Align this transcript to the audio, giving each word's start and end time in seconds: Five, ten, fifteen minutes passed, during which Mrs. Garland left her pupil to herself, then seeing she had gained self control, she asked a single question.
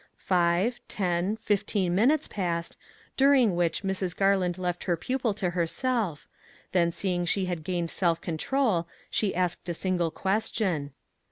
Five, 0.17 0.81
ten, 0.87 1.37
fifteen 1.37 1.93
minutes 1.93 2.27
passed, 2.27 2.75
during 3.17 3.55
which 3.55 3.83
Mrs. 3.83 4.17
Garland 4.17 4.57
left 4.57 4.85
her 4.85 4.97
pupil 4.97 5.31
to 5.35 5.51
herself, 5.51 6.27
then 6.71 6.91
seeing 6.91 7.23
she 7.23 7.45
had 7.45 7.63
gained 7.63 7.91
self 7.91 8.19
control, 8.19 8.87
she 9.11 9.35
asked 9.35 9.69
a 9.69 9.75
single 9.75 10.09
question. 10.09 10.91